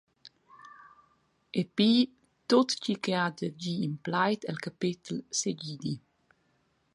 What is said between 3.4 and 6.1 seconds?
dir in plaid el capetel, segidi.